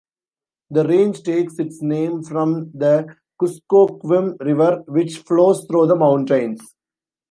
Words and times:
The 0.71 0.83
range 0.87 1.21
takes 1.21 1.59
its 1.59 1.83
name 1.83 2.23
from 2.23 2.71
the 2.73 3.15
Kuskokwim 3.39 4.35
River, 4.43 4.83
which 4.87 5.19
flows 5.19 5.65
through 5.67 5.85
the 5.85 5.95
mountains. 5.95 6.59